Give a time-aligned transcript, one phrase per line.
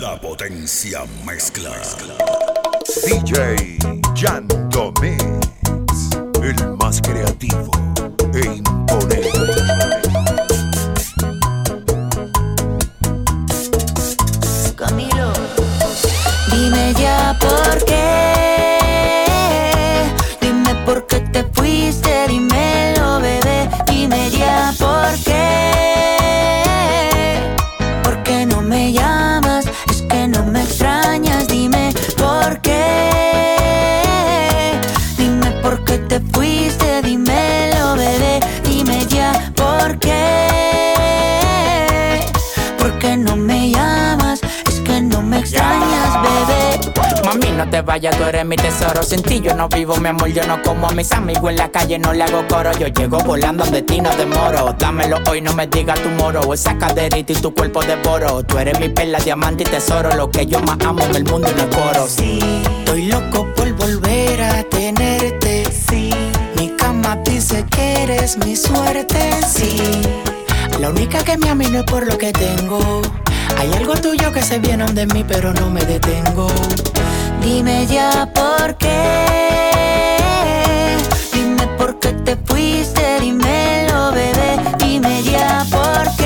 [0.00, 1.70] La potencia mezcla.
[3.06, 3.78] DJ
[5.00, 6.10] Mix,
[6.42, 7.85] el más creativo
[47.66, 49.02] no te vayas, tú eres mi tesoro.
[49.02, 51.68] Sin ti yo no vivo, mi amor, yo no como a mis amigos en la
[51.70, 52.72] calle, no le hago coro.
[52.78, 54.74] Yo llego volando donde ti no demoro.
[54.78, 56.52] Dámelo hoy, no me digas tu moro.
[56.52, 58.42] Esa caderita y tu cuerpo devoro.
[58.44, 60.14] Tú eres mi perla, diamante y tesoro.
[60.14, 62.06] Lo que yo más amo en el mundo y no coro.
[62.08, 62.38] Sí,
[62.78, 65.64] estoy loco por volver a tenerte.
[65.88, 66.10] Sí,
[66.56, 69.18] mi cama dice que eres mi suerte.
[69.46, 70.02] Sí,
[70.78, 73.02] la única que me ama y no es por lo que tengo.
[73.58, 76.46] Hay algo tuyo que se viene de mí, pero no me detengo.
[77.46, 78.96] Dime ya por qué.
[81.32, 84.58] Dime por qué te fuiste, dímelo, bebé.
[84.80, 86.25] Dime ya por qué.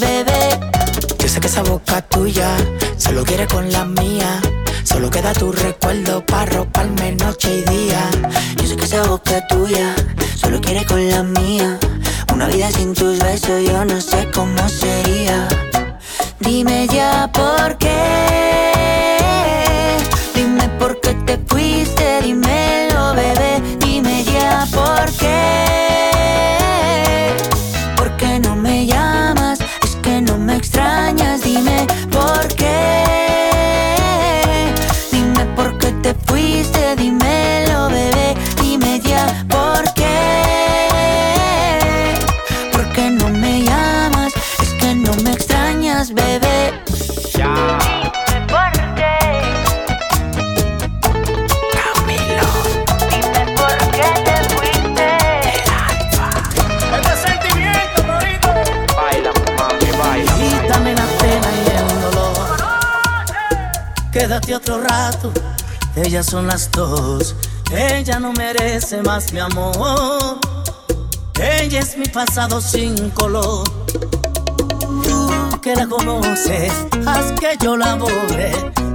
[0.00, 0.60] Bebé.
[1.18, 2.48] Yo sé que esa boca tuya
[2.96, 4.40] solo quiere con la mía.
[4.84, 8.10] Solo queda tu recuerdo para roparme noche y día.
[8.56, 9.94] Yo sé que esa boca tuya
[10.36, 11.78] solo quiere con la mía.
[12.32, 15.48] Una vida sin tus besos yo no sé cómo sería.
[16.40, 18.71] Dime ya por qué.
[66.32, 67.34] Son las dos.
[67.70, 70.38] Ella no merece más mi amor.
[71.38, 73.64] Ella es mi pasado sin color.
[75.04, 76.72] Tú que la conoces,
[77.06, 78.50] haz que yo la borre,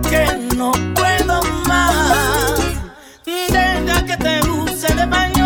[0.09, 2.57] que no puedo más.
[3.23, 5.36] Deja que te use de pañuelo,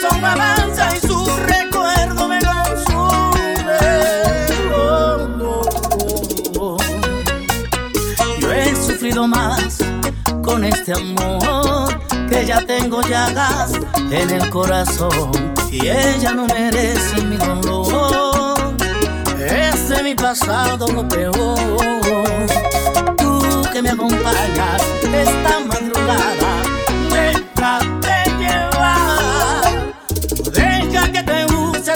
[0.00, 3.78] corazón avanza y su recuerdo me consume.
[8.40, 9.78] Yo he sufrido más
[10.42, 11.98] con este amor
[12.28, 13.72] que ya tengo llagas
[14.10, 18.74] en el corazón y ella no merece mi dolor.
[19.38, 21.56] Es mi pasado lo peor.
[23.16, 26.65] Tú que me acompañas esta madrugada,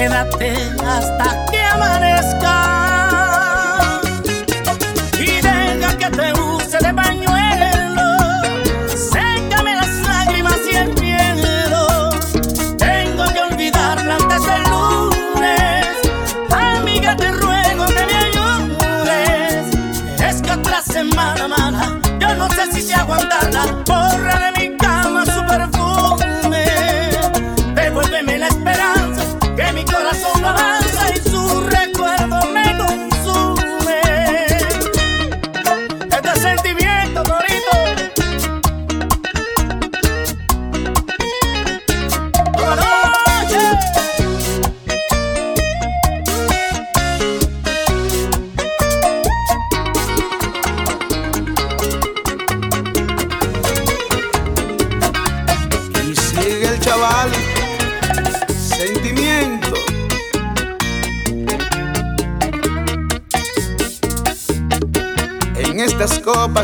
[0.00, 2.56] Quédate hasta que amanezca
[5.18, 8.16] y deja que te use de pañuelo.
[8.96, 12.08] Sécame las lágrimas y el miedo.
[12.78, 15.86] Tengo que olvidarla antes del lunes.
[16.50, 19.66] Amiga, te ruego que me ayudes.
[20.18, 22.28] Es que otra semana mala, yo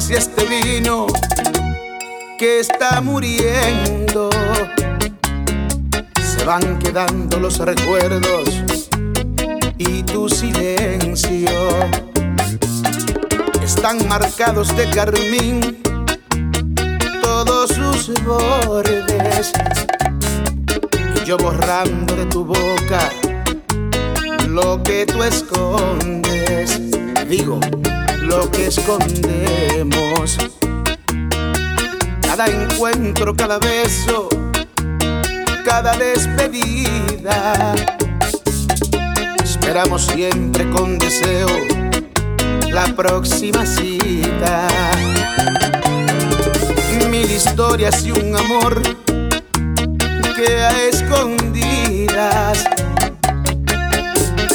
[0.08, 1.06] y este vino
[2.38, 4.30] que está muriendo.
[6.22, 8.48] Se van quedando los recuerdos
[9.76, 11.50] y tu silencio.
[13.62, 15.82] Están marcados de carmín
[17.20, 19.52] todos sus bordes.
[21.14, 23.10] Y yo borrando de tu boca
[24.48, 26.80] lo que tú escondes.
[27.28, 27.60] Digo,
[28.26, 30.38] lo que escondemos.
[32.22, 34.28] Cada encuentro, cada beso,
[35.64, 37.74] cada despedida.
[39.42, 41.48] Esperamos siempre con deseo
[42.70, 44.66] la próxima cita.
[47.08, 48.82] Mil historias y un amor
[50.34, 52.64] que a escondidas.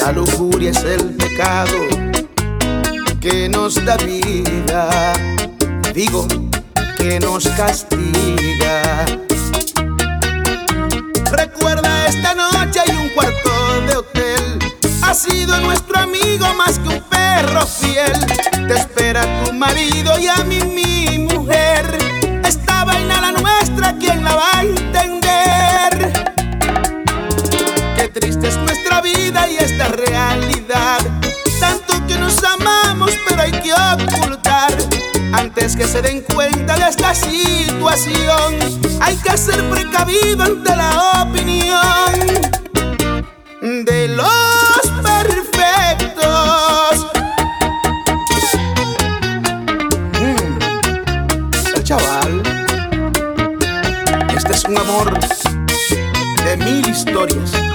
[0.01, 2.00] La lujuria es el pecado
[3.21, 5.13] que nos da vida,
[5.93, 6.27] digo
[6.97, 9.05] que nos castiga.
[11.31, 14.59] Recuerda esta noche hay un cuarto de hotel.
[15.03, 18.11] Ha sido nuestro amigo más que un perro fiel.
[18.67, 20.90] Te espera tu marido y a mí mi
[35.75, 38.55] que se den cuenta de esta situación.
[38.99, 42.41] Hay que ser precavido ante la opinión
[43.85, 46.27] de los perfectos.
[50.19, 50.59] Mm.
[51.75, 52.41] El chaval,
[54.35, 55.19] este es un amor
[56.43, 57.70] de mil historias.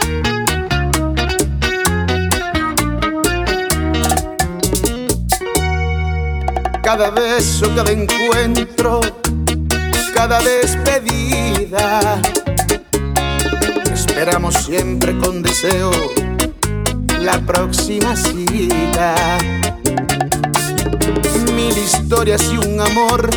[6.87, 9.01] Cada beso, cada encuentro,
[10.15, 12.23] cada despedida.
[13.93, 15.91] Esperamos siempre con deseo
[17.19, 19.17] la próxima cita.
[21.57, 23.31] Mil historias y un amor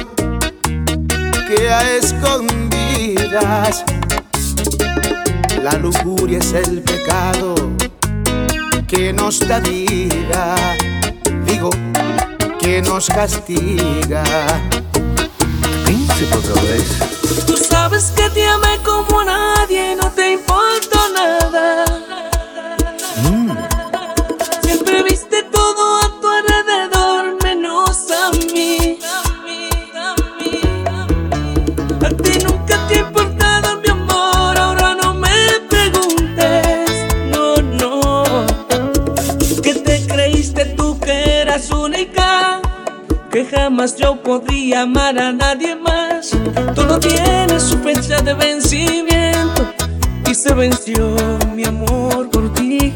[1.48, 3.84] que a escondidas.
[5.64, 7.56] La lujuria es el pecado
[8.88, 10.56] que nos da vida.
[11.48, 11.72] Digo,
[12.70, 14.24] que nos castiga.
[15.86, 16.88] Príncipe otra vez.
[17.48, 21.86] Tú sabes que te amé como nadie, no te importa nada.
[23.24, 23.58] Mm.
[24.62, 29.00] Siempre viste todo a tu alrededor, menos a mí.
[32.06, 33.04] A ti nunca te
[44.30, 46.30] podría amar a nadie más.
[46.76, 49.74] Todo tiene su fecha de vencimiento
[50.30, 51.16] y se venció
[51.56, 52.94] mi amor por ti.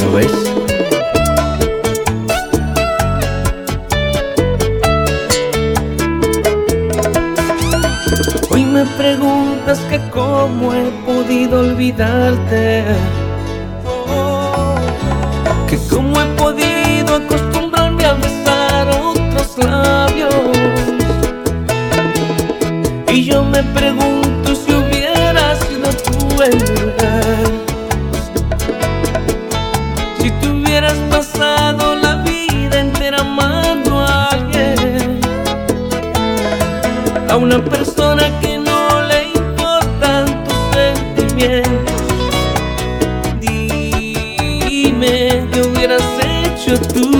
[0.00, 0.30] ¿Lo ves?
[8.50, 12.84] Hoy me preguntas que cómo he podido olvidarte.
[19.58, 20.34] Labios.
[23.08, 27.44] Y yo me pregunto si hubieras sido tú el lugar.
[30.18, 35.20] Si tú hubieras pasado la vida entera amando a alguien.
[37.28, 38.52] A una persona que
[46.64, 47.11] Siempre viste todo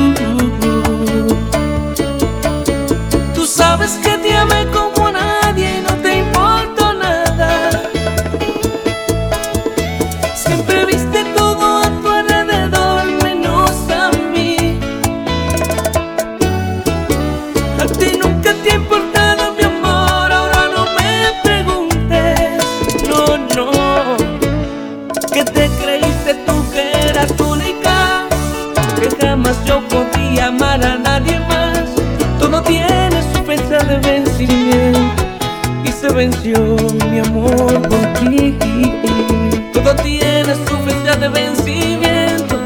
[36.12, 36.76] Se venció
[37.10, 38.54] mi amor por ti.
[39.72, 42.60] Todo tiene su fecha de vencimiento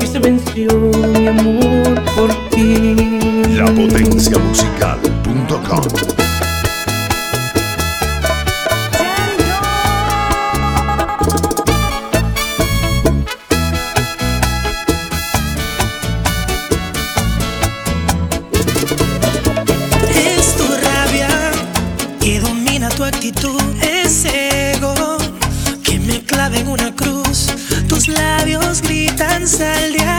[0.00, 0.70] y se venció
[1.18, 2.94] mi amor por ti.
[3.56, 6.13] La potencia musical.com
[29.44, 30.13] alcanza el día.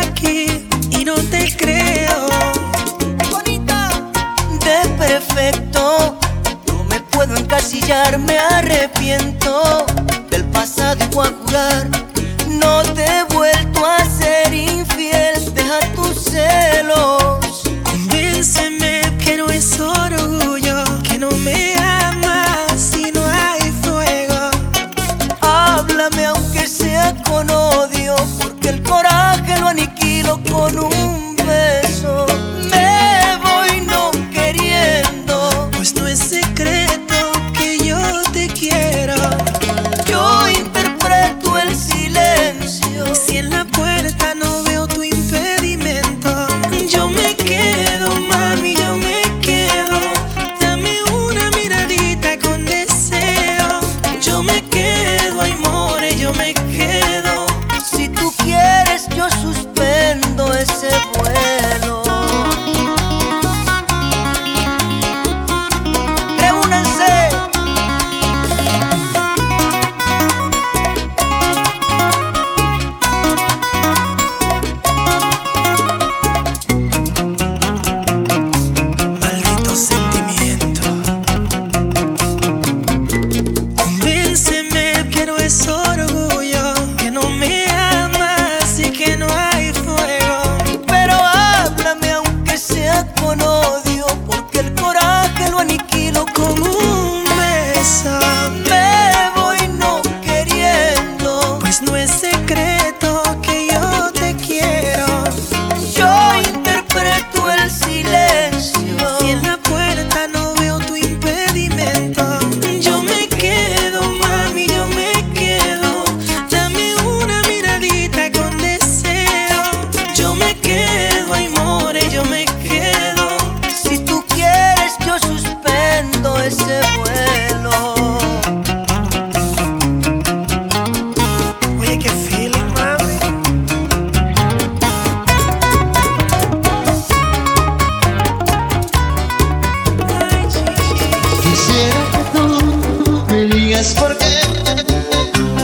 [143.79, 144.39] es porque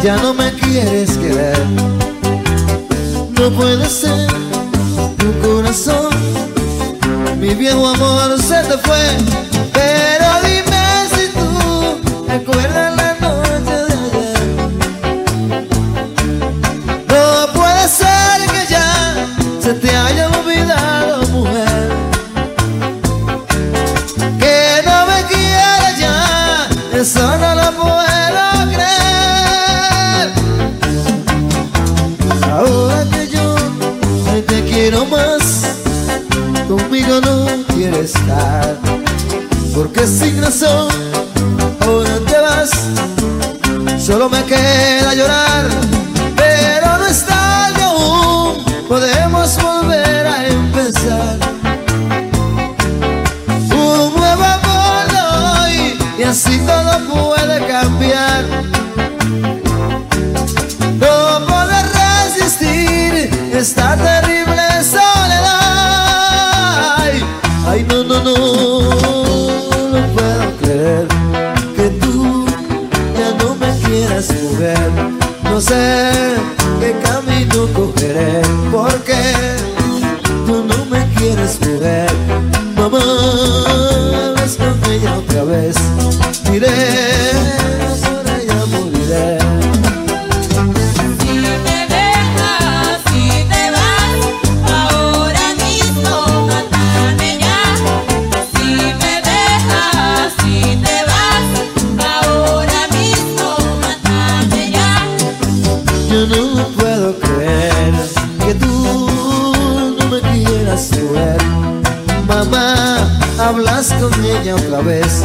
[0.04, 1.60] ya no me quieres querer.
[3.40, 4.28] No puede ser
[5.18, 6.10] tu corazón,
[7.40, 9.18] mi viejo amor se te fue,
[9.74, 12.71] pero dime si tú te.
[40.02, 40.90] resignación,
[41.82, 42.72] ahora te vas,
[44.04, 45.91] solo me queda llorar.
[75.72, 76.36] sé
[76.80, 78.51] qué camino cogeré.
[106.12, 107.94] Yo no puedo creer
[108.46, 108.68] que tú
[109.98, 111.42] no me quieras ver.
[112.28, 115.24] Mamá, hablas con ella otra vez.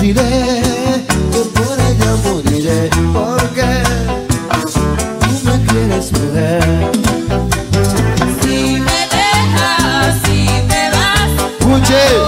[0.00, 0.64] Diré
[1.06, 3.84] que por ella moriré porque
[5.20, 6.90] tú me quieres mujer.
[8.42, 12.23] Si me dejas, si te vas, Escuche.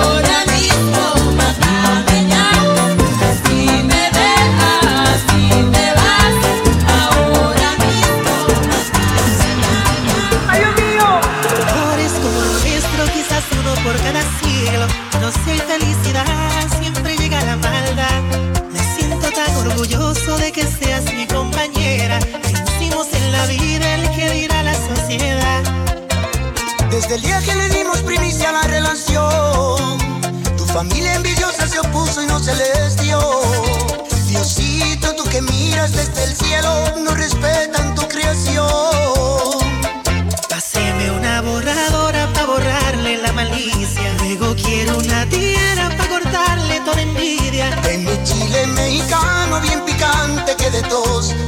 [14.67, 14.87] Siglo.
[15.21, 15.46] No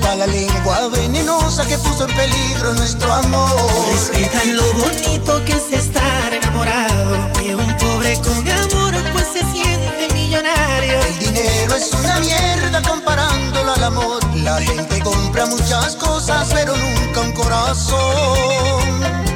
[0.08, 3.50] tos, pa' la lengua venenosa que puso en peligro nuestro amor.
[3.92, 7.32] Respetan lo bonito que es estar enamorado.
[7.34, 11.00] Que un pobre con amor pues se siente millonario.
[11.00, 14.20] El dinero es una mierda comparándolo al amor.
[14.36, 19.27] La gente compra muchas cosas, pero nunca un corazón.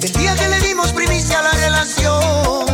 [0.00, 2.66] Desde el día que le dimos primicia a la relación,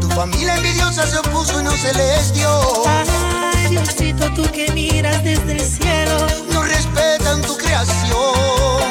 [0.00, 2.48] tu familia envidiosa se opuso y no se les dio.
[2.86, 6.26] Ay, Diosito, tú que miras desde el cielo.
[6.52, 8.85] no respetan tu creación.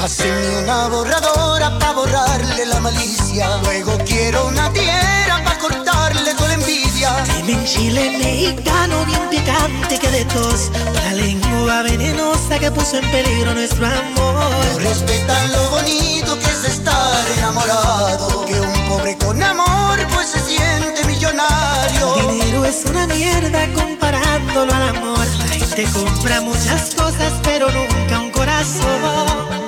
[0.00, 3.58] Pásenme una borradora para borrarle la malicia.
[3.64, 7.22] Luego quiero una tierra para cortarle toda la envidia.
[7.36, 10.70] Dime en chile mexicano bien picante que de tos.
[11.04, 14.82] La lengua venenosa que puso en peligro nuestro No amor.
[14.82, 18.46] respetan lo bonito que es estar enamorado.
[18.46, 22.16] Que un pobre con amor pues se siente millonario.
[22.20, 25.26] El dinero es una mierda comparándolo al amor.
[25.40, 29.59] La gente compra muchas cosas, pero nunca un corazón.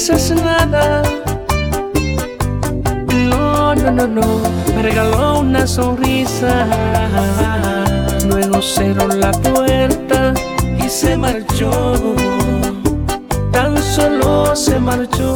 [0.00, 1.02] Dices nada.
[3.12, 4.40] No, no, no, no.
[4.74, 6.66] Me regaló una sonrisa.
[8.26, 10.32] Luego cerró la puerta
[10.82, 11.92] y se marchó.
[13.52, 15.34] Tan solo se marchó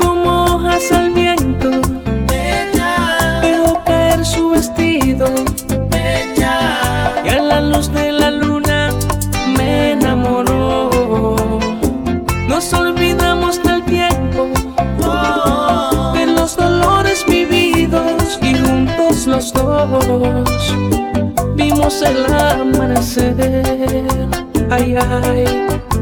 [0.00, 1.09] como hojas al
[12.70, 14.48] Nos olvidamos del tiempo,
[16.14, 20.76] de los dolores vividos y juntos los dos
[21.56, 23.34] vimos el amanecer.
[24.70, 25.46] Ay, ay,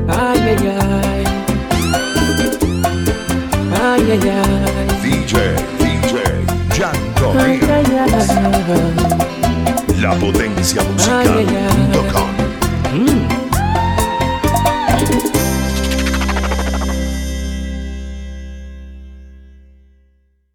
[0.09, 1.25] ay, ay, ay.
[3.83, 4.89] Ay, ay, ay.
[5.03, 6.17] DJ, DJ,
[6.69, 8.27] Django Ay, ay, ay.
[10.03, 11.47] La potencia musical.